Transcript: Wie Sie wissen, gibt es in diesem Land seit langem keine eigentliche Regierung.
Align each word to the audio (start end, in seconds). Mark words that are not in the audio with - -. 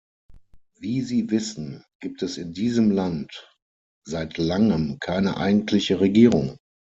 Wie 0.79 1.01
Sie 1.03 1.29
wissen, 1.29 1.83
gibt 2.01 2.23
es 2.23 2.39
in 2.39 2.53
diesem 2.53 2.89
Land 2.89 3.47
seit 4.03 4.39
langem 4.39 4.97
keine 4.99 5.37
eigentliche 5.37 5.99
Regierung. 5.99 6.57